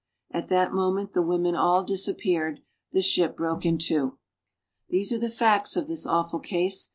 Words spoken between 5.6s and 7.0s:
of this awful case.